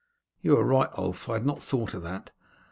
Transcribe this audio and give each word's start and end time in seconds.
"You 0.41 0.57
are 0.57 0.63
right, 0.65 0.89
Ulf; 0.97 1.29
I 1.29 1.33
had 1.33 1.45
not 1.45 1.61
thought 1.61 1.93
of 1.93 2.01
that. 2.01 2.31